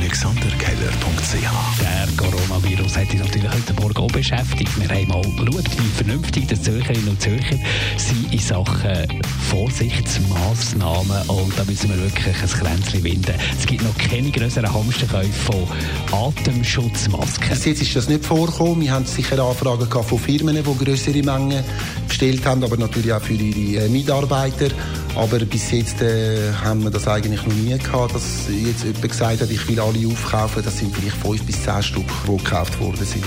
[0.00, 4.70] alexanderkeller.ch Der Coronavirus hat uns natürlich heute Morgen auch beschäftigt.
[4.80, 7.56] Wir haben mal geschaut, wie vernünftig die Zürcherinnen und Zürcher
[7.98, 11.28] sind in Sachen Vorsichtsmaßnahmen.
[11.28, 13.34] Und da müssen wir wirklich ein Kränzchen winden.
[13.58, 15.66] Es gibt noch keine größeren Hamsterkäufe von
[16.12, 17.50] Atemschutzmasken.
[17.50, 18.80] Bis jetzt ist das nicht vorgekommen.
[18.80, 21.62] Wir haben sicher Anfragen von Firmen, die größere Mengen
[22.08, 24.68] bestellt haben, aber natürlich auch für ihre äh, Mitarbeiter.
[25.16, 29.40] Aber bis jetzt äh, haben wir das eigentlich noch nie gehabt, dass jetzt jemand gesagt
[29.40, 30.62] hat, ich will alle aufkaufen.
[30.62, 33.24] Das sind vielleicht fünf bis zehn Stück, die gekauft worden sind.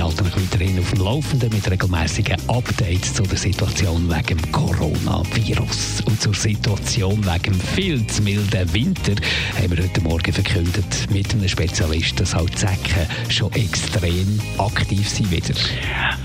[0.00, 4.50] Wir halten euch weiterhin auf dem Laufenden mit regelmäßigen Updates zu der Situation wegen dem
[4.50, 6.00] Coronavirus.
[6.06, 9.12] Und zur Situation wegen dem viel zu milden Winter
[9.58, 15.30] haben wir heute Morgen verkündet mit einem Spezialisten, dass halt Säcke schon extrem aktiv sind
[15.30, 15.54] wieder.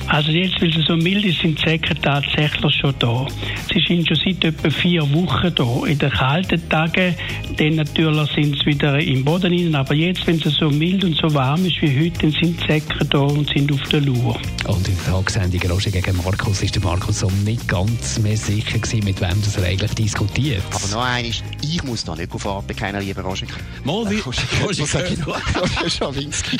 [0.08, 3.28] Also jetzt, weil es so mild ist, sind die Säcke tatsächlich schon da.
[3.74, 5.86] Sie sind schon seit etwa vier Wochen da.
[5.86, 7.14] In den kalten Tagen,
[7.58, 9.76] dann natürlich sind sie wieder im Boden rein.
[9.76, 13.04] Aber jetzt, wenn es so mild und so warm ist wie heute, dann sind Säcke
[13.04, 14.40] da und sind auf der Lur.
[14.68, 18.80] Und in der Tagessendung Roger gegen Markus ist der Markus so nicht ganz mehr sicher
[18.80, 20.64] gewesen, mit wem das er eigentlich diskutiert.
[20.72, 23.48] Aber noch eines, ich muss da nicht auf Arbeit keiner lieber Roger.
[23.84, 24.42] Mal wie Roger,
[24.82, 25.40] was sag ich noch?
[25.56, 26.58] Roger Schawinski.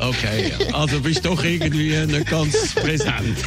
[0.00, 3.38] Okay, also bist doch irgendwie nicht ganz präsent.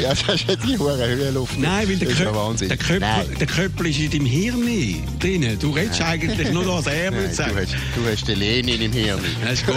[0.00, 1.58] Ja, das ist jetzt die hohe Höhenluft.
[1.58, 3.26] Nein, weil der, ja Köp der, Köpf Nein.
[3.38, 4.60] der Köppel ist in deinem Hirn
[5.18, 5.58] drin.
[5.60, 7.56] Du redest eigentlich nur noch, was er Nein, würde du, sagen.
[7.56, 9.20] hast, du hast den Lenin im Hirn.
[9.42, 9.76] Das ist gut.